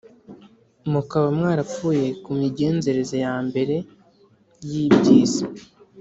[0.91, 3.75] mukaba mwarapfuye ku migenzereze ya mbere
[4.69, 5.43] y’iby’isi